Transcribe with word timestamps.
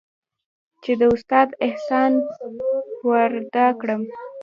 چې 0.83 0.91
د 0.99 1.01
استاد 1.15 1.47
احسان 1.67 2.11
ورادا 3.07 3.67
كړم. 3.79 4.01